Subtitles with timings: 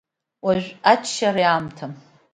[0.45, 1.93] Уажә аччара иаамҭам…